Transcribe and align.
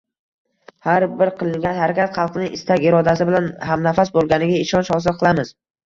Har 0.87 1.05
bir 1.19 1.31
qilingan 1.41 1.77
harakat 1.83 2.17
xalqning 2.17 2.51
istak-irodasi 2.59 3.31
bilan 3.33 3.53
hamnafas 3.71 4.17
bo‘lganiga 4.21 4.61
ishonch 4.67 4.95
hosil 4.99 5.21
qilamiz. 5.25 5.59